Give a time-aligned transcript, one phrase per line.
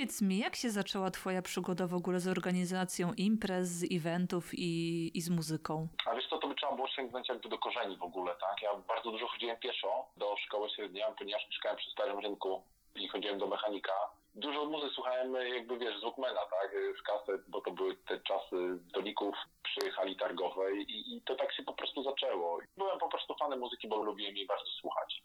[0.00, 4.70] powiedz mi, jak się zaczęła twoja przygoda w ogóle z organizacją imprez, z eventów i,
[5.14, 5.88] i z muzyką?
[6.06, 8.62] A wiesz co, to by trzeba było sięgnąć jakby do korzeni w ogóle, tak?
[8.62, 12.62] Ja bardzo dużo chodziłem pieszo do szkoły średniej, ponieważ mieszkałem przy Starym Rynku
[12.94, 13.92] i chodziłem do mechanika.
[14.34, 16.70] Dużo muzy słuchałem jakby, wiesz, z Walkmana, tak?
[16.98, 18.56] Z kaset, bo to były te czasy
[18.94, 22.58] dolików przy hali targowej i, i to tak się po prostu zaczęło.
[22.76, 25.22] Byłem po prostu fanem muzyki, bo lubiłem jej bardzo słuchać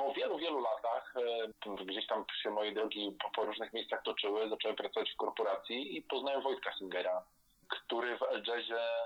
[0.00, 4.76] po wielu, wielu latach e, gdzieś tam się moje drogi po, różnych miejscach toczyły, zacząłem
[4.76, 7.24] pracować w korporacji i poznałem Wojtka Singera,
[7.68, 8.42] który w El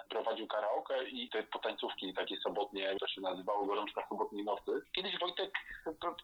[0.08, 4.72] prowadził karaoke i te potańcówki takie sobotnie, to się nazywało Gorączka Sobotniej Nocy.
[4.94, 5.54] Kiedyś Wojtek,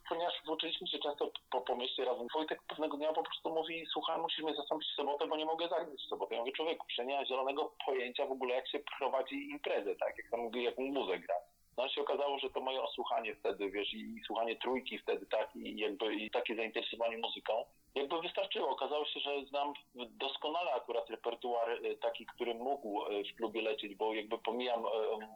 [0.08, 4.20] ponieważ włóczyliśmy się często po, po mieście razem, Wojtek pewnego dnia po prostu mówi, słuchaj,
[4.20, 6.34] musisz mnie zastąpić sobotę, bo nie mogę zagrać w sobotę.
[6.34, 10.18] Ja mówię, człowieku, przecież nie mam zielonego pojęcia w ogóle, jak się prowadzi imprezę, tak,
[10.18, 11.34] jak tam jaką muzę gra.
[11.80, 15.78] No się okazało, że to moje osłuchanie wtedy, wiesz, i słuchanie trójki wtedy, tak, i
[15.78, 18.68] jakby i takie zainteresowanie muzyką, jakby wystarczyło.
[18.68, 23.94] Okazało się, że znam doskonale akurat repertuar e, taki, który mógł e, w klubie lecieć,
[23.94, 24.90] bo jakby pomijam, e,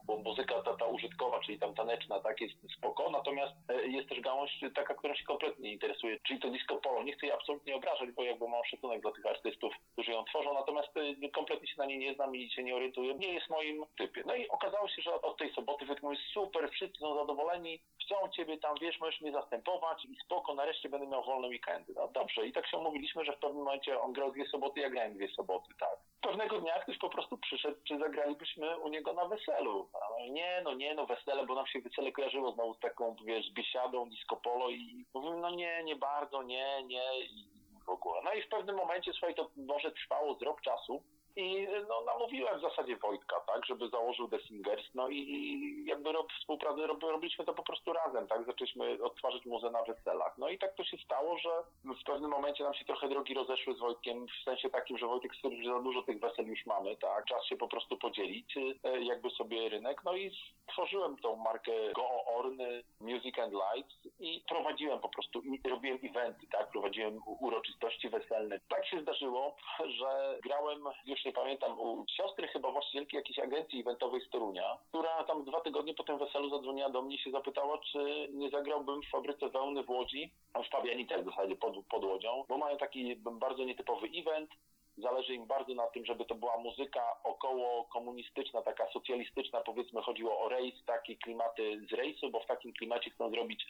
[0.04, 4.60] bo muzyka ta, ta użytkowa, czyli tam taneczna, tak, jest spoko, natomiast jest też gałąź
[4.74, 7.02] taka, która się kompletnie interesuje, czyli to disco polo.
[7.02, 10.54] Nie chcę jej absolutnie obrażać, bo jakby mam szacunek dla tych artystów, którzy ją tworzą,
[10.54, 10.88] natomiast
[11.34, 13.14] kompletnie się na niej nie znam i się nie orientuję.
[13.14, 14.22] Nie jest moim typie.
[14.26, 18.58] No i okazało się, że od tej soboty wytknął super, wszyscy są zadowoleni, chcą ciebie
[18.58, 21.92] tam, wiesz, możesz mnie zastępować i spoko, nareszcie będę miał wolne weekendy.
[21.96, 24.90] No dobrze, i tak się umówiliśmy, że w pewnym momencie on grał dwie soboty, ja
[24.90, 25.98] grałem dwie soboty, tak.
[26.20, 29.88] Pewnego dnia ktoś po prostu przyszedł, czy zagralibyśmy u niego na weselu.
[29.92, 33.52] No, nie, no nie, no wesele, bo nam się wesele kojarzyło znowu z taką, wiesz,
[33.52, 37.54] biesiadą, disco polo i mówimy, no nie, nie bardzo, nie, nie i
[37.86, 38.20] w ogóle.
[38.24, 41.02] No i w pewnym momencie, słuchaj, to może trwało z rok czasu,
[41.36, 46.32] i no, namówiłem w zasadzie Wojtka, tak, żeby założył The Singers, no i, jakby rob,
[46.32, 50.38] współpracę rob, robiliśmy to po prostu razem, tak, zaczęliśmy odtwarzać muzę na weselach.
[50.38, 51.50] No i tak to się stało, że
[51.84, 55.34] w pewnym momencie nam się trochę drogi rozeszły z Wojtkiem, w sensie takim, że Wojtek
[55.34, 59.00] stwierdził, że za dużo tych wesel już mamy, tak, czas się po prostu podzielić, e,
[59.02, 60.30] jakby sobie rynek, no i
[60.70, 66.46] stworzyłem tą markę Go Orny Music and Lights i prowadziłem po prostu, i robiłem eventy,
[66.52, 68.60] tak, prowadziłem uroczystości weselne.
[68.68, 69.56] Tak się zdarzyło,
[69.86, 75.24] że grałem już nie pamiętam, u siostry chyba właścicielki jakiejś agencji eventowej z Torunia, która
[75.24, 79.02] tam dwa tygodnie po tym weselu zadzwoniła do mnie i się zapytała, czy nie zagrałbym
[79.02, 80.32] w fabryce wełny w Łodzi,
[80.66, 84.50] w Pabianicach w zasadzie pod, pod Łodzią, bo mają taki bardzo nietypowy event,
[84.96, 90.40] Zależy im bardzo na tym, żeby to była muzyka około komunistyczna, taka socjalistyczna, powiedzmy chodziło
[90.40, 93.66] o rejs, takie klimaty z rejsu, bo w takim klimacie chcą zrobić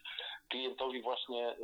[0.49, 1.57] klientowi właśnie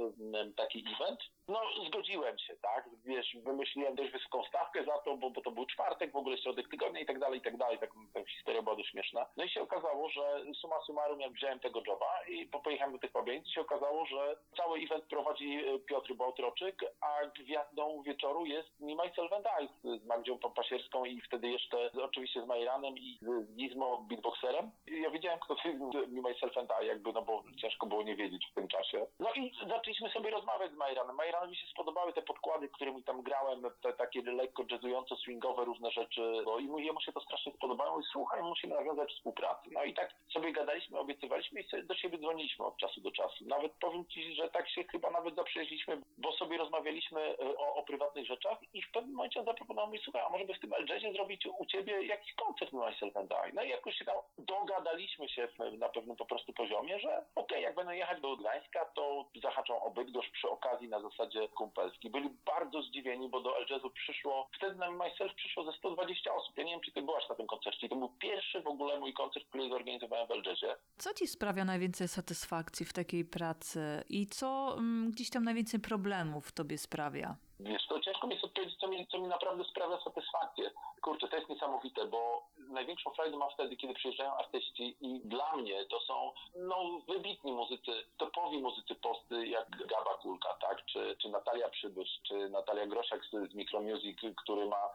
[0.56, 1.20] taki event.
[1.48, 2.88] No, zgodziłem się, tak?
[3.04, 6.68] Wiesz, wymyśliłem dość wysoką stawkę za to, bo, bo to był czwartek, w ogóle środek
[6.68, 7.78] tygodnia i tak dalej, i tak dalej.
[7.78, 9.26] Tak, ta historia była dość śmieszna.
[9.36, 13.12] No i się okazało, że suma summarum, jak wziąłem tego joba i pojechałem do tych
[13.12, 18.94] pobiegnic, się okazało, że cały event prowadzi e, Piotr Bałtroczyk, a gwiazdą wieczoru jest Me,
[18.94, 19.68] Myself and I
[19.98, 24.70] z Magdzią Pasierską i wtedy jeszcze oczywiście z Majranem i z Gizmo beatboxerem.
[24.86, 28.02] I ja wiedziałem, kto to jest Me, Myself and I, jakby, no bo ciężko było
[28.02, 29.06] nie wiedzieć w tym czasie.
[29.18, 31.16] No i zaczęliśmy sobie rozmawiać z Majranem.
[31.16, 35.90] Majran mi się spodobały te podkłady, którymi tam grałem, te takie lekko jazzująco, swingowe różne
[35.90, 39.70] rzeczy, bo i mu się to strasznie spodobało i słuchaj, musimy nawiązać współpracę.
[39.72, 43.44] No i tak sobie gadaliśmy, obiecywaliśmy i sobie do siebie dzwoniliśmy od czasu do czasu.
[43.46, 47.82] Nawet powiem Ci, że tak się chyba nawet zaprzyjaźniliśmy, bo sobie rozmawialiśmy e, o, o
[47.82, 50.72] prywatnych rzeczach i w pewnym momencie on zaproponował mi, słuchaj, a może by w tym
[50.78, 53.54] LJzie zrobić u Ciebie jakiś koncert Myself and I.
[53.54, 55.48] No i jakoś się tam dogadaliśmy się
[55.78, 59.82] na pewnym po prostu poziomie, że okej, okay, jak będą jechać do Gdańska, to zahaczą
[59.82, 62.10] o Bydgoszcz przy okazji na zasadzie kumpelski.
[62.10, 66.56] Byli bardzo zdziwieni, bo do El Jazzu przyszło, wtedy na Myself przyszło ze 120 osób.
[66.56, 67.88] Ja nie wiem, czy ty byłaś na tym koncercie.
[67.88, 70.76] To był pierwszy w ogóle mój koncert, który zorganizowałem w El Jazzie.
[70.98, 76.52] Co ci sprawia najwięcej satysfakcji w takiej pracy i co mm, gdzieś tam najwięcej problemów
[76.52, 77.36] tobie sprawia?
[77.62, 80.70] Wiesz, to ciężko mi jest odpowiedzieć, co mi, co mi naprawdę sprawia satysfakcję.
[81.02, 85.84] Kurczę, to jest niesamowite, bo największą frajdę mam wtedy, kiedy przyjeżdżają artyści i dla mnie
[85.84, 86.76] to są no,
[87.08, 92.86] wybitni muzycy, topowi muzycy posty, jak Gaba Kulka, tak, czy, czy Natalia Przybysz, czy Natalia
[92.86, 94.90] Groszek z, z Micromusic, który ma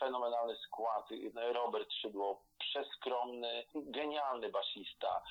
[0.00, 1.08] fenomenalny skład,
[1.52, 5.22] Robert Szydło, przeskromny, genialny basista.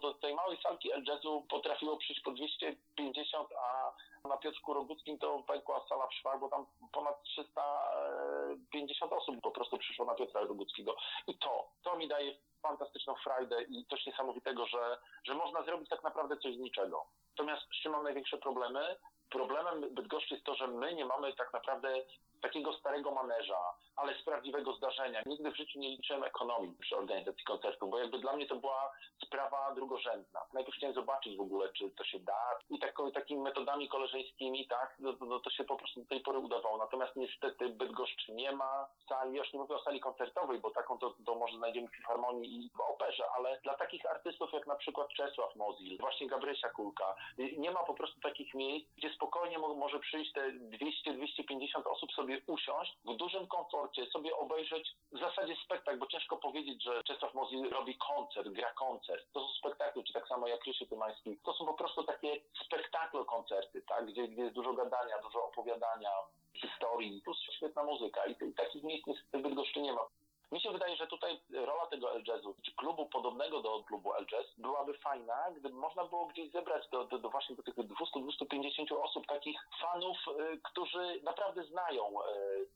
[0.00, 3.92] Do tej małej salki El Jazzu potrafiło przyjść po 250, a
[4.28, 10.04] na Piotrku Roguckim to pękła sala szwach, bo tam ponad 350 osób po prostu przyszło
[10.04, 10.96] na Piotra Roguckiego.
[11.26, 16.02] I to, to mi daje fantastyczną frajdę i coś niesamowitego, że, że można zrobić tak
[16.02, 17.06] naprawdę coś z niczego.
[17.30, 18.96] Natomiast z czym mam największe problemy?
[19.30, 22.02] Problemem Bydgoszczy jest to, że my nie mamy tak naprawdę
[22.42, 23.60] takiego starego manerza,
[23.96, 25.22] ale z prawdziwego zdarzenia.
[25.26, 28.92] Nigdy w życiu nie liczyłem ekonomii przy organizacji koncertu, bo jakby dla mnie to była
[29.24, 30.40] sprawa drugorzędna.
[30.52, 34.96] Najpierw chciałem zobaczyć w ogóle, czy to się da i tak, takimi metodami koleżeńskimi, tak,
[34.98, 36.78] no, no, to się po prostu do tej pory udawało.
[36.78, 41.14] Natomiast niestety Bydgoszcz nie ma sali, już nie mówię o sali koncertowej, bo taką to,
[41.26, 45.08] to może znajdziemy w Filharmonii i w operze, ale dla takich artystów jak na przykład
[45.08, 47.14] Czesław Mozil, właśnie Gabrysia Kulka,
[47.58, 52.25] nie ma po prostu takich miejsc, gdzie spokojnie mo może przyjść te 200-250 osób sobie
[52.46, 57.70] usiąść w dużym komforcie, sobie obejrzeć w zasadzie spektakl, bo ciężko powiedzieć, że Czesław Mozil
[57.70, 59.32] robi koncert, gra koncert.
[59.32, 61.38] To są spektakle, czy tak samo jak Ryszy Tymański.
[61.44, 64.06] To są po prostu takie spektakle koncerty, tak?
[64.06, 66.10] Gdzie, gdzie jest dużo gadania, dużo opowiadania,
[66.54, 68.26] historii, plus świetna muzyka.
[68.26, 70.06] I, i takich miejsc niestety w Bydgoszczy nie ma.
[70.52, 74.94] Mi się wydaje, że tutaj rola tego El-Jazzu, czy klubu podobnego do klubu El-Jazz, byłaby
[74.98, 79.60] fajna, gdyby można było gdzieś zebrać do, do, do właśnie do tych 200-250 osób, takich
[79.80, 82.22] fanów, y, którzy naprawdę znają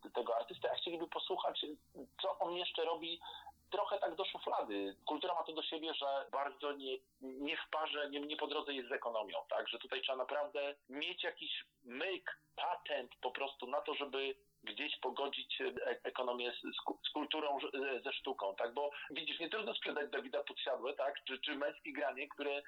[0.05, 1.67] y, tego artystę, a chcieliby posłuchać,
[2.23, 3.21] co on jeszcze robi
[3.71, 4.97] trochę tak do szuflady.
[5.07, 8.73] Kultura ma to do siebie, że bardzo nie, nie w parze, nie, nie po drodze
[8.73, 9.69] jest z ekonomią, tak?
[9.69, 14.35] Że tutaj trzeba naprawdę mieć jakiś myk, patent po prostu na to, żeby
[14.65, 16.77] gdzieś pogodzić e, ekonomię z,
[17.07, 18.75] z, kulturą, e, ze sztuką, tak?
[18.75, 21.25] Bo widzisz, nie trudno sprzedać Dawida Podsiadłe, tak?
[21.25, 22.63] Czy, czy męskie granie, które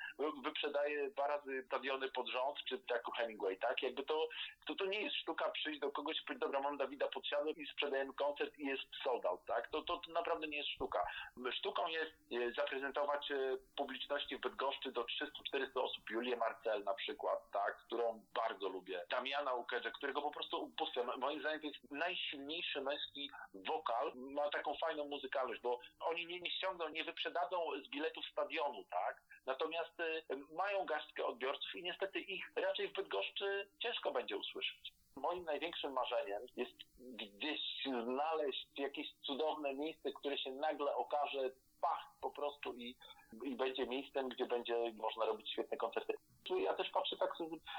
[0.45, 3.83] wyprzedaje dwa razy stadiony pod rząd, czy tak Hemingway, tak?
[3.83, 4.29] Jakby to,
[4.67, 8.13] to, to nie jest sztuka przyjść do kogoś i dobra, mam Dawida Podsiadłe i sprzedajemy
[8.13, 9.69] koncert i jest sold out, tak?
[9.69, 11.07] To, to, to naprawdę nie jest sztuka.
[11.53, 13.33] Sztuką jest e, zaprezentować
[13.77, 17.77] publiczności w Bydgoszczy do 300-400 osób, Julię Marcel na przykład, tak?
[17.77, 19.05] Którą bardzo lubię.
[19.11, 21.21] Damiana Ukerze, którego po prostu ubóstwiam.
[21.21, 26.51] Moim zdaniem to jest najsilniejszy męski wokal ma taką fajną muzykalność, bo oni nie, nie
[26.51, 29.23] ściągną, nie wyprzedadzą z biletów stadionu, tak?
[29.47, 34.93] Natomiast y, mają garstkę odbiorców i niestety ich raczej w Bydgoszczy ciężko będzie usłyszeć.
[35.17, 37.61] Moim największym marzeniem jest gdzieś
[38.05, 41.51] znaleźć jakieś cudowne miejsce, które się nagle okaże
[41.81, 42.97] pach po prostu i,
[43.45, 46.15] i będzie miejscem, gdzie będzie można robić świetne koncerty.
[46.51, 47.37] Ja też patrzę tak,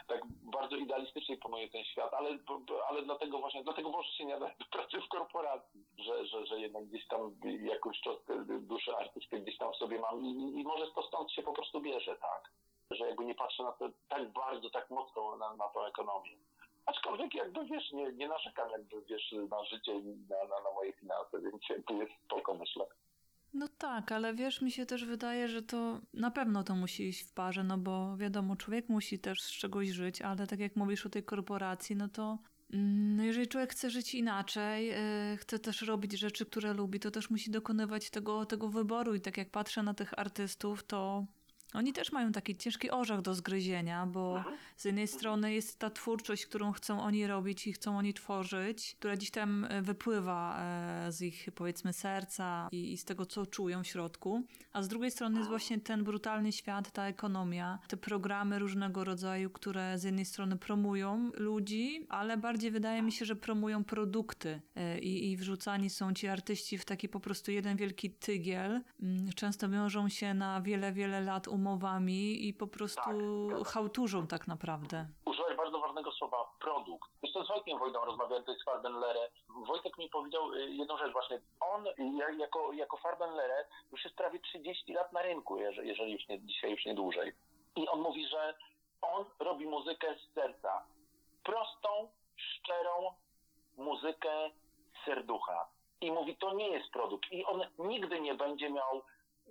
[0.08, 2.38] tak bardzo idealistycznie planuję ten świat, ale,
[2.88, 6.86] ale dlatego właśnie, dlatego może się nie da pracy w korporacji, że, że, że jednak
[6.86, 11.04] gdzieś tam jakąś cząstkę duszy artysty gdzieś tam w sobie mam i, i może to
[11.04, 12.52] stąd się po prostu bierze, tak.
[12.92, 16.38] Że jakby nie patrzę na to tak bardzo, tak mocno na, na tą ekonomię.
[16.86, 20.94] Aczkolwiek jakby wiesz, nie, nie narzekam jakby wiesz na życie i na, na, na moje
[20.94, 22.86] finanse, więc jakby jest spoko myślę.
[23.84, 27.32] Tak, ale wiesz, mi się też wydaje, że to na pewno to musi iść w
[27.32, 31.10] parze, no bo wiadomo, człowiek musi też z czegoś żyć, ale tak jak mówisz o
[31.10, 32.40] tej korporacji, no to
[32.74, 37.12] mm, no jeżeli człowiek chce żyć inaczej, yy, chce też robić rzeczy, które lubi, to
[37.12, 39.16] też musi dokonywać tego, tego wyboru.
[39.16, 41.26] I tak jak patrzę na tych artystów, to
[41.74, 44.58] oni też mają taki ciężki orzech do zgryzienia, bo mhm.
[44.78, 49.16] z jednej strony jest ta twórczość, którą chcą oni robić i chcą oni tworzyć, która
[49.16, 53.88] gdzieś tam e, wypływa e, z ich powiedzmy serca i, z tego, co czują w
[53.88, 54.44] środku,
[54.74, 59.50] a z drugiej strony jest właśnie ten brutalny świat, ta ekonomia, te programy różnego rodzaju,
[59.50, 65.00] które z jednej strony promują ludzi, ale bardziej wydaje mi się, że promują produkty e,
[65.00, 68.82] i, i wrzucani są ci artyści w taki po prostu jeden wielki tygiel.
[69.02, 73.02] Mm, często wiążą się na wiele, wiele lat umowami umowami i po prostu
[73.58, 75.08] tak, hałturzą tak naprawdę.
[75.26, 77.10] Użyłeś bardzo ważnego słowa, produkt.
[77.24, 79.30] Jeszcze z Wojtkiem Wojdą rozmawiałem tutaj z Farbenlere.
[79.68, 81.42] Wojtek mi powiedział y, jedną rzecz właśnie.
[81.60, 81.86] On
[82.40, 86.86] jako, jako Farbenlere już jest prawie 30 lat na rynku, jeżeli już nie, dzisiaj już
[86.86, 87.34] nie dłużej.
[87.76, 88.54] I on mówi, że
[89.02, 90.86] on robi muzykę z serca.
[91.44, 91.90] Prostą,
[92.36, 93.14] szczerą
[93.78, 94.50] muzykę
[95.02, 95.68] z serducha.
[96.02, 97.32] I mówi, to nie jest produkt.
[97.32, 99.02] I on nigdy nie będzie miał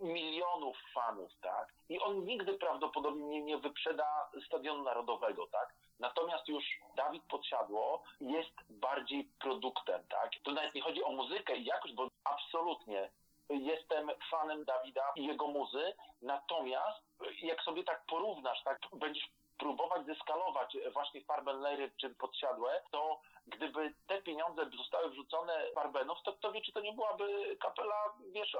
[0.00, 1.72] milionów fanów, tak?
[1.88, 5.74] I on nigdy prawdopodobnie nie wyprzeda Stadionu Narodowego, tak?
[5.98, 6.64] Natomiast już
[6.96, 10.30] Dawid Podsiadło jest bardziej produktem, tak?
[10.44, 13.10] To nawet nie chodzi o muzykę i jakość, bo absolutnie
[13.48, 17.02] jestem fanem Dawida i jego muzy, natomiast
[17.42, 19.28] jak sobie tak porównasz, tak, będziesz
[19.62, 26.52] próbować zeskalować właśnie Farbenlery czy Podsiadłe, to gdyby te pieniądze zostały wrzucone Farbenów, to kto
[26.52, 28.56] wie, czy to nie byłaby kapela, wiesz,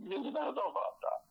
[0.00, 1.22] międzynarodowa, tak?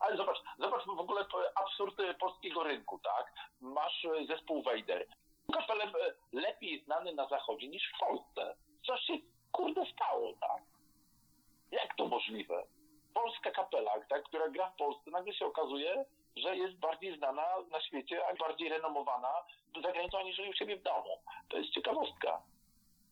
[0.00, 3.32] Ale zobacz, zobacz w ogóle absurd polskiego rynku, tak?
[3.60, 5.06] Masz zespół Wejder.
[5.52, 5.92] Kapelę
[6.32, 8.56] lepiej znany na zachodzie niż w Polsce.
[8.86, 9.12] Co się
[9.52, 10.62] kurde stało, tak?
[11.70, 12.62] Jak to możliwe?
[13.14, 16.04] Polska kapela, tak, która gra w Polsce, nagle się okazuje,
[16.36, 19.32] że jest bardziej znana na świecie, a bardziej renomowana
[19.82, 21.18] za granicą aniżeli u siebie w domu.
[21.48, 22.42] To jest ciekawostka.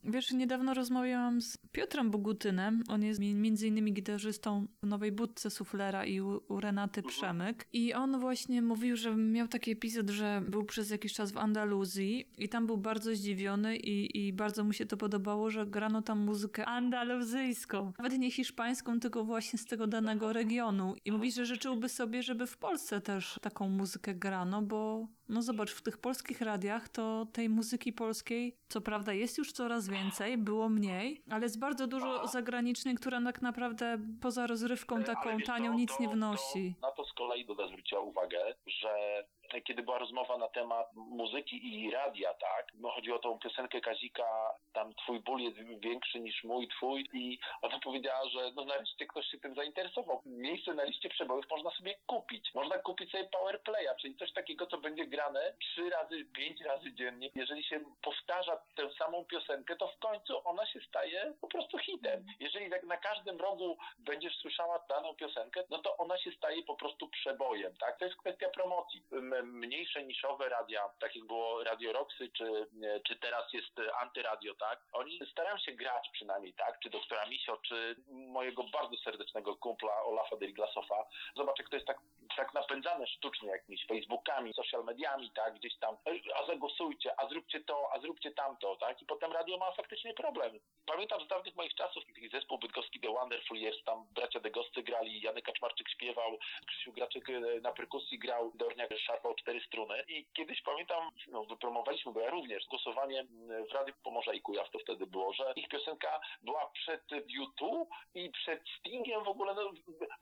[0.07, 2.83] Wiesz, niedawno rozmawiałam z Piotrem Bogutynem.
[2.89, 7.15] On jest między innymi gitarzystą w Nowej Budce Suflera i u, Renaty Mhm.
[7.15, 7.69] Przemyk.
[7.73, 12.29] I on właśnie mówił, że miał taki epizod, że był przez jakiś czas w Andaluzji
[12.39, 16.19] i tam był bardzo zdziwiony i, i bardzo mu się to podobało, że grano tam
[16.19, 17.93] muzykę andaluzyjską.
[17.99, 20.95] Nawet nie hiszpańską, tylko właśnie z tego danego regionu.
[21.05, 25.71] I mówi, że życzyłby sobie, żeby w Polsce też taką muzykę grano, bo no zobacz,
[25.71, 30.69] w tych polskich radiach to tej muzyki polskiej, co prawda jest już coraz więcej, było
[30.69, 36.09] mniej, ale jest bardzo dużo zagranicznej, która tak naprawdę poza rozrywką taką tanią nic nie
[36.09, 36.75] wnosi.
[36.83, 39.25] Na to z kolei Duda zwróciła uwagę, że
[39.63, 44.55] kiedy była rozmowa na temat muzyki i radia, tak, no chodziło o tą piosenkę Kazika,
[44.73, 49.27] tam twój ból jest większy niż mój, twój i ona powiedziała, że no nareszcie ktoś
[49.27, 50.23] się tym zainteresował.
[50.27, 52.55] Miejsce na liście przebojów można sobie kupić.
[52.55, 57.31] Można kupić sobie powerplaya, czyli coś takiego, co będzie grane trzy razy, pięć razy dziennie.
[57.35, 62.27] Jeżeli się powtarza tę samą piosenkę, to w końcu ona się staje po prostu hitem.
[62.41, 66.77] Jeżeli tak na każdym rogu będziesz słyszała daną piosenkę, no to ona się staje po
[66.77, 67.99] prostu przebojem, tak?
[67.99, 69.03] To jest kwestia promocji.
[69.13, 72.67] M- Mniejsze niszowe radia, tak jak było Radio Roxy, czy,
[73.09, 74.81] czy teraz jest Antyradio, tak?
[74.93, 76.79] Oni starają się grać przynajmniej, tak?
[76.83, 81.05] Czy doktora Misio, czy mojego bardzo serdecznego kumpla Olafa Deriglasofa.
[81.37, 81.99] Zobacz, jak to jest tak,
[82.37, 85.55] tak napędzane sztucznie jakimiś Facebookami, social mediami, tak?
[85.55, 89.03] Gdzieś tam, "Ej, a zagłosujcie, a zróbcie to, a zróbcie tamto, tak?
[89.03, 90.59] I potem radio ma faktycznie problem.
[90.87, 95.21] Pamiętam z dawnych moich czasów, taki zespół bydgoski The Wonderful Years, tam bracia Degoscy grali,
[95.21, 100.63] Janek Kaczmarczyk śpiewał, Krzysiu Graczyk e, na perkusji grał, Dorniak szarpał cztery struny i kiedyś
[100.63, 105.07] pamiętam, no wypromowaliśmy, bo ja również, głosowanie m, w Radiu Pomorza i Kujaw to wtedy
[105.07, 109.71] było, że ich piosenka była przed YouTube i przed Stingiem w ogóle, no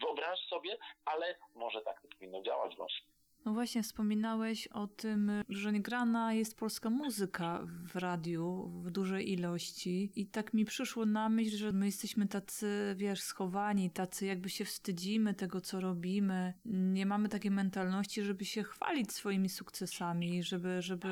[0.00, 3.07] wyobraź sobie, ale może tak to powinno działać właśnie.
[3.44, 7.61] No właśnie, wspominałeś o tym, że grana jest polska muzyka
[7.92, 12.94] w radiu w dużej ilości i tak mi przyszło na myśl, że my jesteśmy tacy,
[12.96, 16.54] wiesz, schowani, tacy jakby się wstydzimy tego, co robimy.
[16.64, 21.08] Nie mamy takiej mentalności, żeby się chwalić swoimi sukcesami, żeby, żeby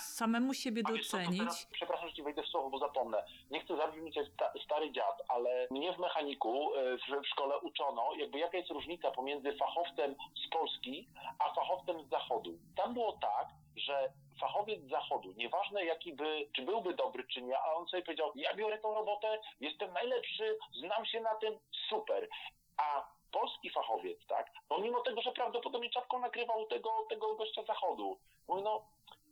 [0.00, 1.38] samemu siebie A wiesz co, docenić.
[1.38, 3.24] Teraz, przepraszam, że ci wejdę w słowo, bo zapomnę.
[3.50, 7.58] Nie chcę zabrzmieć jak sta, stary dziad, ale mnie w mechaniku e, w, w szkole
[7.58, 10.14] uczono, jakby jaka jest różnica pomiędzy fachowcem
[10.46, 12.58] z Polski, a fachowcem z Zachodu.
[12.76, 17.58] Tam było tak, że fachowiec z Zachodu, nieważne jaki by, czy byłby dobry, czy nie,
[17.58, 22.28] a on sobie powiedział, ja biorę tą robotę, jestem najlepszy, znam się na tym, super.
[22.76, 28.62] A polski fachowiec, tak, pomimo tego, że prawdopodobnie czapką nakrywał tego, tego gościa Zachodu, mówi,
[28.62, 28.82] no,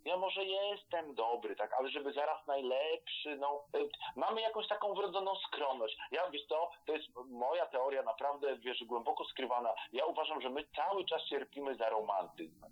[0.04, 5.34] ja może jestem dobry, tak, ale żeby zaraz najlepszy, no, y, mamy jakąś taką wrodzoną
[5.36, 5.96] skromność.
[6.10, 9.74] Ja, wiesz co, to jest moja teoria naprawdę, wiesz, głęboko skrywana.
[9.92, 12.64] Ja uważam, że my cały czas cierpimy za romantyzm.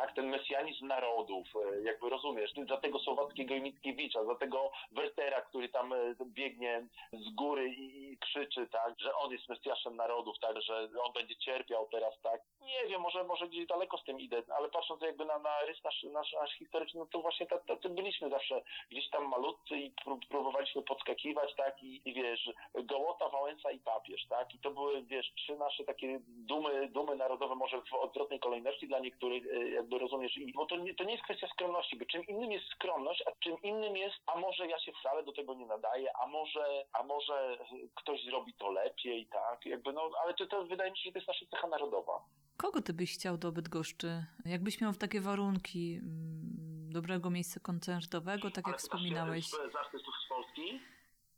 [0.00, 5.40] Tak, ten mesjanizm narodów, e, jakby rozumiesz, za tego Słowackiego i Mickiewicza, za tego Wertera,
[5.40, 10.62] który tam e, biegnie z góry i, krzyczy, tak, że on jest Mesjaszem narodów, tak,
[10.62, 12.40] że on będzie cierpiał teraz, tak.
[12.60, 15.84] Nie wiem, może, może gdzieś daleko z tym idę, ale patrząc jakby na, na rys
[15.84, 20.18] nasz, nasz, nasz historyczny, no to właśnie ta, byliśmy zawsze gdzieś tam malutcy i pró
[20.28, 25.32] próbowaliśmy podskakiwać, tak, i, i wiesz, Gołota, Wałęsa i papież, tak, i to były, wiesz,
[25.36, 30.36] trzy nasze takie dumy, dumy narodowe, może w odwrotnej kolejności dla niektórych, e, jakby rozumiesz,
[30.36, 33.30] i, bo to nie, to nie jest kwestia skromności, bo czym innym jest skromność, a
[33.40, 37.02] czym innym jest, a może ja się wcale do tego nie nadaję, a może, a
[37.02, 37.58] może
[37.94, 41.18] ktoś zrobi to lepiej, tak, jakby no, ale to, to wydaje mi się, że to
[41.18, 42.24] jest nasza cecha narodowa.
[42.56, 44.24] Kogo ty byś chciał do Bydgoszczy?
[44.44, 49.46] Jakbyś miał takie warunki mm, dobrego miejsca koncertowego, tak jak Ale wspominałeś?
[49.46, 50.80] Z, z artystów z Polski?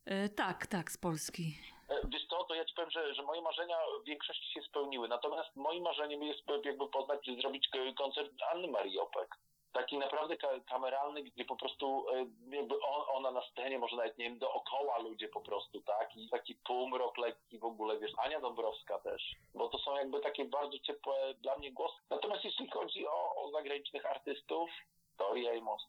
[0.04, 1.54] E, tak, tak, z Polski.
[1.90, 5.09] E, Wiesz co, to ja ci powiem, że, że moje marzenia w większości się spełniły.
[5.09, 9.37] Natomiast moim marzeniem jest jakby poznać, zrobić koncert Anny Marii Opek.
[9.73, 14.18] Taki naprawdę ka- kameralny, gdzie po prostu e, jakby on, ona na scenie, może nawet
[14.18, 16.16] nie wiem, dookoła ludzie po prostu, tak?
[16.16, 19.23] I taki półmrok lekki w ogóle, wiesz, Ania Dąbrowska też.
[19.54, 21.97] Bo to są jakby takie bardzo ciepłe dla mnie głosy.
[22.11, 24.70] Natomiast jeśli chodzi o, o zagranicznych artystów,
[25.16, 25.82] Tori Amos.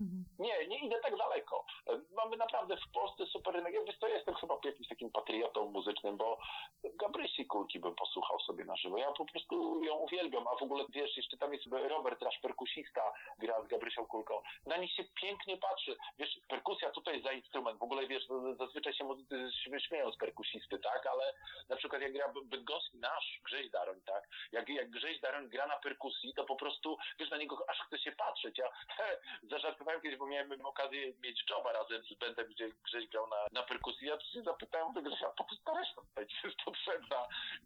[0.00, 0.24] Mhm.
[0.38, 1.64] Nie, nie idę tak daleko.
[2.10, 3.74] Mamy naprawdę w Polsce super rynek.
[3.74, 6.38] Ja ja jestem chyba jakimś takim patriotą muzycznym, bo
[6.84, 8.98] Gabrysi Kulki bym posłuchał sobie na żywo.
[8.98, 13.12] Ja po prostu ją uwielbiam, a w ogóle wiesz, jeszcze tam jest Robert Rasz, perkusista,
[13.38, 14.42] gra z Gabrysią Kulką.
[14.66, 15.96] Na nich się pięknie patrzy.
[16.18, 17.78] Wiesz, perkusja tutaj za instrument.
[17.78, 18.26] W ogóle wiesz,
[18.58, 21.06] zazwyczaj się muzycy śmieją z perkusisty, tak?
[21.06, 21.34] Ale
[21.68, 24.28] na przykład jak gra Bydgoski nasz, Grześ Daroń, tak?
[24.52, 27.98] Jak, jak Grześ Daroń gra na perkusji, to po prostu, wiesz, na niego aż chce
[27.98, 28.58] się patrzeć.
[28.58, 28.68] Ja
[29.50, 33.62] zażartowałem kiedyś, bo miałem okazję mieć joba razem z bandem, gdzie Grześ grał na, na
[33.66, 34.06] perkusji.
[34.06, 37.16] Ja się zapytałem do Grzesia, po co ta reszta tutaj jest potrzebna?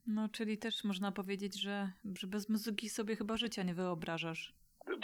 [0.07, 1.91] No, czyli też można powiedzieć, że,
[2.21, 4.53] że bez muzyki sobie chyba życia nie wyobrażasz.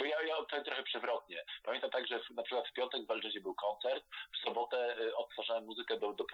[0.01, 1.43] Bo ja, ja to trochę przewrotnie.
[1.63, 4.03] Pamiętam tak, że na przykład w piątek w Algerze był koncert,
[4.33, 6.25] w sobotę y, odtwarzałem muzykę do, do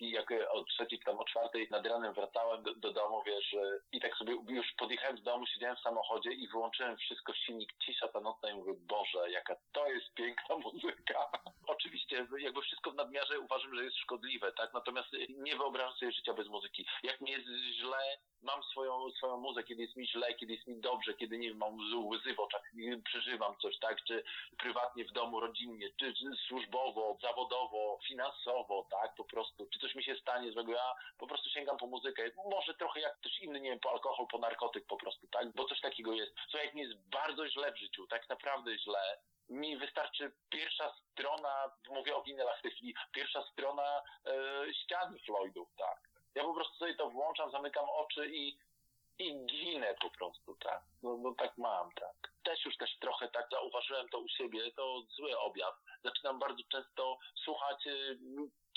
[0.00, 3.80] jak y, o trzeciej, tam o czwartej nad ranem wracałem do, do domu, wiesz, y,
[3.92, 8.08] i tak sobie już podjechałem z domu, siedziałem w samochodzie i wyłączyłem wszystko, silnik, cisza
[8.08, 11.30] ta nocna i mówię, Boże, jaka to jest piękna muzyka.
[11.66, 14.74] Oczywiście, jakby wszystko w nadmiarze uważam, że jest szkodliwe, tak?
[14.74, 16.86] Natomiast nie wyobrażam sobie życia bez muzyki.
[17.02, 20.80] Jak mi jest źle, mam swoją, swoją muzykę, kiedy jest mi źle, kiedy jest mi
[20.80, 21.78] dobrze, kiedy nie wiem, mam
[22.08, 22.62] łzy w oczach,
[23.04, 24.04] przeżywam coś, tak?
[24.04, 24.24] Czy
[24.58, 29.14] prywatnie w domu, rodzinnie, czy, czy służbowo, zawodowo, finansowo, tak?
[29.14, 32.30] Po prostu, czy coś mi się stanie złego, ja po prostu sięgam po muzykę.
[32.50, 35.52] Może trochę jak ktoś inny, nie wiem, po alkohol, po narkotyk po prostu, tak?
[35.54, 36.32] Bo coś takiego jest.
[36.52, 39.18] Co jak mi jest bardzo źle w życiu, tak naprawdę źle,
[39.50, 45.68] mi wystarczy pierwsza strona, mówię o winylach w tej chwili, pierwsza strona e, ściany Floydów,
[45.76, 46.09] tak.
[46.34, 48.58] Ja po prostu sobie to włączam, zamykam oczy i,
[49.18, 50.82] i ginę po prostu, tak.
[51.02, 52.32] No, no tak mam, tak.
[52.42, 55.74] Też już też trochę tak zauważyłem to u siebie, to zły objaw.
[56.04, 58.18] Zaczynam bardzo często słuchać y,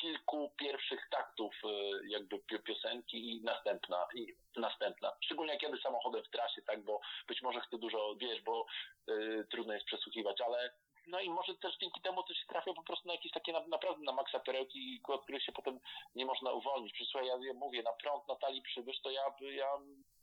[0.01, 5.11] kilku pierwszych taktów y, jakby piosenki i następna, i następna.
[5.21, 8.65] Szczególnie jadę samochodem w trasie, tak, bo być może chcę dużo, wiesz, bo
[9.09, 10.73] y, trudno jest przesłuchiwać, ale
[11.07, 14.03] no i może też dzięki temu coś trafia po prostu na jakieś takie na, naprawdę
[14.03, 15.79] na maksa perełki, od których się potem
[16.15, 16.93] nie można uwolnić.
[16.93, 19.77] Przysłuchaj, ja, ja mówię, na prąd Natalii Przybysz, to ja, ja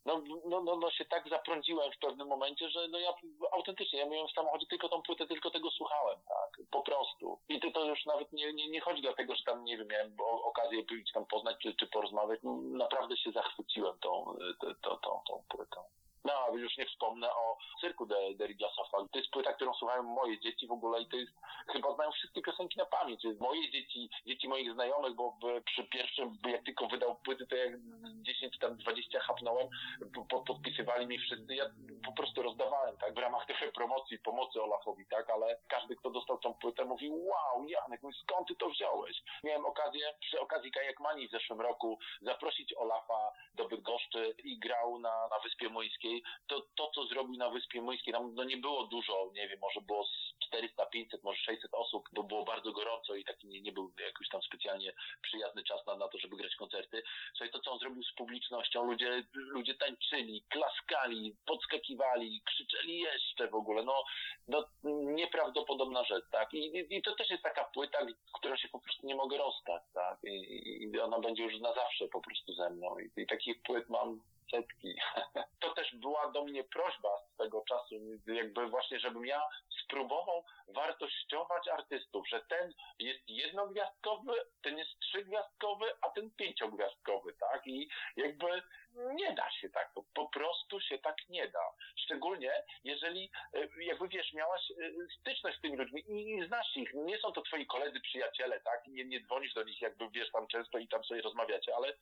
[0.05, 3.15] no, no, no, no się tak zaprądziłem w pewnym momencie, że no ja
[3.53, 7.39] autentycznie, ja miałem w samochodzie tylko tą płytę, tylko tego słuchałem, tak, po prostu.
[7.49, 10.17] I to, to już nawet nie, nie, nie chodzi dlatego, że tam, nie wiem, miałem
[10.45, 12.41] okazję gdzieś tam poznać czy, czy porozmawiać,
[12.73, 15.81] naprawdę się zachwyciłem tą, tą, tą, tą, tą płytą.
[16.25, 18.99] No, już nie wspomnę o cyrku de, de Riglasofa.
[19.13, 21.33] To jest płyta, którą słuchają moje dzieci w ogóle i to jest,
[21.73, 23.23] chyba znają wszystkie piosenki na pamięć.
[23.41, 27.71] Moje dzieci, dzieci moich znajomych, bo przy pierwszym, jak tylko wydał płyty, to jak
[28.23, 29.69] 10 tam 20 chapnąłem,
[30.29, 31.55] po, podpisywali mi wszyscy.
[31.55, 31.65] Ja
[32.07, 36.39] po prostu rozdawałem, tak, w ramach tej promocji, pomocy Olafowi, tak, ale każdy, kto dostał
[36.39, 39.23] tą płytę, mówił, wow, Janek, no skąd ty to wziąłeś?
[39.45, 45.29] Miałem okazję, przy okazji Kajakmanii w zeszłym roku, zaprosić Olafa do Bydgoszczy i grał na,
[45.29, 46.10] na Wyspie Młyńskiej
[46.47, 49.81] to, to co zrobił na Wyspie Młyńskiej, tam no nie było dużo, nie wiem, może
[49.81, 50.07] było
[50.47, 54.29] 400, 500, może 600 osób, bo było bardzo gorąco i taki nie, nie był jakiś
[54.29, 57.03] tam specjalnie przyjazny czas na, na to, żeby grać koncerty.
[57.37, 63.55] Słuchaj, to co on zrobił z publicznością, ludzie, ludzie tańczyli, klaskali, podskakiwali, krzyczeli jeszcze w
[63.55, 64.05] ogóle, no,
[64.49, 64.65] no
[65.15, 66.55] nieprawdopodobna rzecz, tak?
[66.55, 67.99] I, i to też jest taka płyta,
[68.35, 70.19] którą się po prostu nie mogę rozstać, tak?
[70.25, 72.99] I, i ona będzie już na zawsze po prostu ze mną.
[72.99, 74.21] I, i takich płyt mam
[74.51, 74.95] setki.
[75.61, 77.95] To też była do mnie prośba z tego czasu,
[78.27, 79.43] jakby właśnie, żebym ja
[79.85, 84.33] spróbował wartościować artystów, że ten jest jednogwiazdkowy,
[84.63, 87.67] ten jest trzygwiazdkowy, a ten pięciogwiazdkowy, tak?
[87.67, 88.63] I jakby
[88.95, 91.73] nie da się tak, po prostu się tak nie da.
[91.97, 92.53] Szczególnie
[92.85, 94.75] jeżeli, e, jakby wiesz, miałaś e,
[95.21, 98.87] styczność z tymi ludźmi i znasz ich, nie są to twoi koledzy, przyjaciele, tak?
[98.87, 101.97] Nie, nie dzwonisz do nich, jakby wiesz tam często i tam sobie rozmawiacie, ale,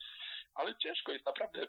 [0.55, 1.67] ale ciężko jest naprawdę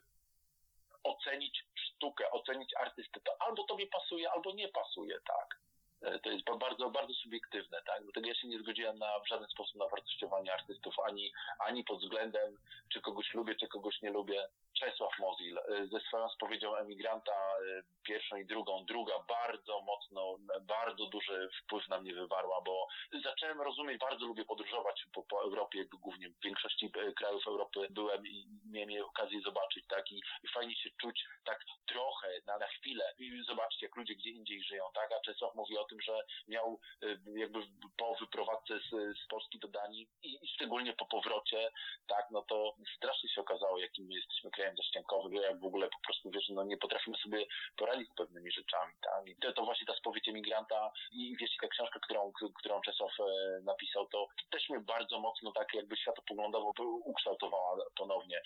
[1.03, 3.19] ocenić sztukę, ocenić artystę.
[3.19, 5.68] To albo tobie pasuje, albo nie pasuje, tak.
[6.01, 8.03] E, to jest bardzo, bardzo subiektywne, tak?
[8.03, 11.99] Dlatego ja się nie zgodziłem na, w żaden sposób na wartościowanie artystów, ani, ani pod
[11.99, 12.57] względem,
[12.93, 14.47] czy kogoś lubię, czy kogoś nie lubię.
[14.79, 21.05] Czesław Mozil e, ze swoją spowiedzią emigranta, e, pierwszą i drugą, druga bardzo mocno, bardzo
[21.05, 22.87] duży wpływ na mnie wywarła, bo
[23.23, 28.47] zacząłem rozumieć, bardzo lubię podróżować po, po Europie, głównie w większości krajów Europy byłem i
[28.65, 30.11] miałem okazję zobaczyć, tak?
[30.11, 34.29] I, i fajnie się czuć tak trochę, na, na chwilę i zobaczyć, jak ludzie gdzie
[34.29, 35.11] indziej żyją, tak?
[35.11, 37.59] A Czesław mówi o tym, że miał y, jakby
[37.97, 41.71] po wyprowadzce z, z Polski do Danii i, i, szczególnie po powrocie,
[42.07, 45.99] tak, no to strasznie się okazało, jakim my jesteśmy krajem zaściankowym, jak w ogóle po
[46.03, 47.45] prostu, wiesz, no nie potrafimy sobie
[47.77, 49.27] poradzić z pewnymi rzeczami, tak.
[49.27, 53.23] I to, to właśnie ta spowiedź emigranta i wiesz, ta książka, którą, którą Czesław e,
[53.63, 56.73] napisał, to też mnie bardzo mocno tak jakby światopoglądowo
[57.05, 58.41] ukształtowała ponownie.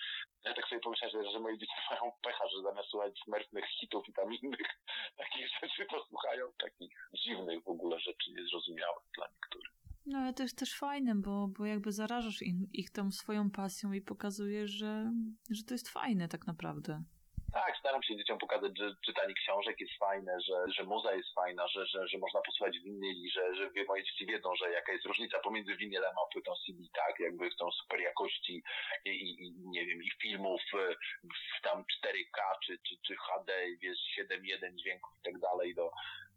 [0.45, 4.09] Ja tak sobie pomyślałem, że, że moje dzieci mają pecha, że zamiast słuchać smerfnych hitów
[4.09, 4.67] i tam innych
[5.17, 7.32] takich rzeczy, to słuchają takich dziwnych
[7.65, 9.73] w ogóle rzeczy, niezrozumiałych dla niektórych.
[10.05, 13.93] No ale to jest też fajne, bo, bo jakby zarażasz in, ich tą swoją pasją
[13.93, 15.11] i pokazujesz, że,
[15.49, 17.03] że to jest fajne tak naprawdę.
[17.53, 21.67] Tak, staram się dzieciom pokazać, że czytanie książek jest fajne, że, że muza jest fajna,
[21.67, 25.39] że, że, że można posłuchać winyli, że, że moje dzieci wiedzą, że jaka jest różnica
[25.39, 27.19] pomiędzy winylem a płytą CD, tak?
[27.19, 28.63] Jakby chcą super jakości
[29.05, 30.61] i, i, i nie wiem, i filmów
[31.23, 35.91] w tam 4K czy, czy, czy HD, wiesz, 7.1 dźwięków i tak dalej do,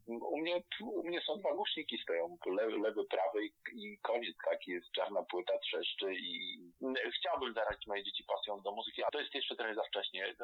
[0.06, 3.38] U mnie, u mnie są dwa głośniki stoją, lewy, lewy prawy
[3.72, 6.58] i, koniec, taki jest czarna płyta, trzeszczy i
[7.18, 10.34] chciałbym zarazić moje dzieci pasją do muzyki, a to jest jeszcze trochę za wcześnie.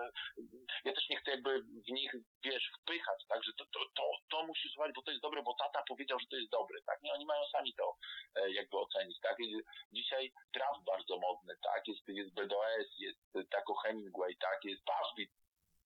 [0.84, 2.12] Ja też nie chcę jakby w nich,
[2.44, 5.54] wiesz, wpychać, tak, że to, to, to, to musi słuchać, bo to jest dobre, bo
[5.54, 7.96] tata powiedział, że to jest dobre, tak, nie, oni mają sami to
[8.34, 9.56] e, jakby ocenić, tak, I
[9.92, 15.30] dzisiaj trap bardzo modny, tak, jest, jest BDS, jest Taco Hemingway, tak, jest Puffbeat.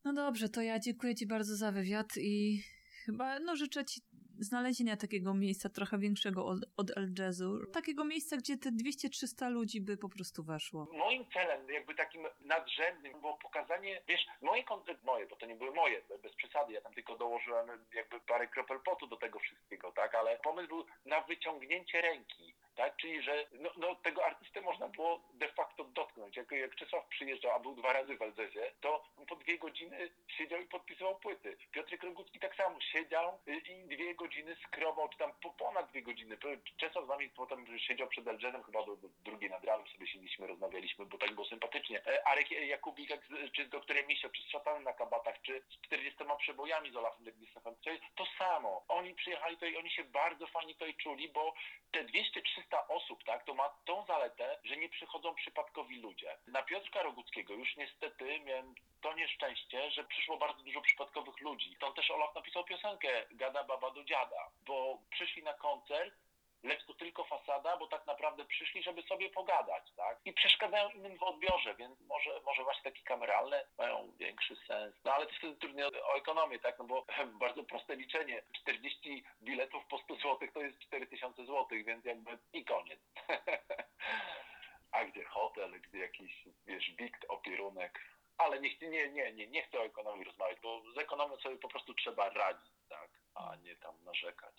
[0.05, 2.63] No dobrze, to ja dziękuję Ci bardzo za wywiad i
[3.07, 4.01] chyba, no życzę Ci
[4.39, 7.67] znalezienia takiego miejsca trochę większego od, od El Jazzu.
[7.73, 10.89] Takiego miejsca, gdzie te 200-300 ludzi by po prostu weszło.
[10.93, 14.65] Moim celem, jakby takim nadrzędnym było pokazanie, wiesz, moje,
[15.03, 18.81] moje, bo to nie były moje, bez przesady, ja tam tylko dołożyłem jakby parę kropel
[18.81, 23.71] potu do tego wszystkiego, tak, ale pomysł był na wyciągnięcie ręki, tak, czyli że no,
[23.77, 26.37] no tego artystę można było de facto dotknąć.
[26.37, 30.61] Jak, jak Czesław przyjeżdżał, a był dwa razy w Elzezie, to po dwie godziny siedział
[30.61, 31.57] i podpisywał płyty.
[31.73, 36.37] Piotrek Rogucki tak samo siedział i dwie godziny skrobał, czy tam po ponad dwie godziny.
[36.77, 40.47] Czesław z nami potem siedział przed Elzezem, chyba do, do drugiej nad ranem sobie siedzieliśmy,
[40.47, 42.07] rozmawialiśmy, bo tak było sympatycznie.
[42.07, 43.11] E, Arek Jakubik,
[43.53, 47.27] czy z doktorem Misio, czy z szatanem na kabatach, czy z 40 przebojami z Olafem
[47.27, 48.85] Legnisefem, to jest to samo.
[48.89, 51.55] Oni przyjechali tutaj, oni się bardzo fajnie tutaj czuli, bo
[51.93, 56.37] te 200-300 osób, tak, to ma tą zaletę, że nie przychodzą przypadkowi ludzie.
[56.47, 61.75] Na Piotrka Roguckiego już niestety miałem to nieszczęście, że przyszło bardzo dużo przypadkowych ludzi.
[61.77, 66.15] Stąd też Olaf napisał piosenkę Gada Baba do Dziada, bo przyszli na koncert,
[66.67, 70.19] lecz to tylko fasada, bo tak naprawdę przyszli, żeby sobie pogadać, tak?
[70.25, 74.95] I przeszkadzają innym w odbiorze, więc może, może właśnie takie kameralne mają większy sens.
[75.05, 76.79] No ale to wtedy trudniej o, ekonomię, tak?
[76.79, 77.07] No bo
[77.45, 78.43] bardzo proste liczenie.
[78.53, 83.01] 40 biletów po 100 zł to jest 4000 zł, więc jakby i koniec.
[84.93, 88.01] A gdzie hotel, gdzie jakiś, wiesz, bikt, opierunek.
[88.39, 91.69] Ale nie, nie, nie, nie, nie chcę o ekonomii rozmawiać, bo z ekonomią sobie po
[91.69, 93.11] prostu trzeba radzić, tak?
[93.35, 94.55] A nie tam narzekać.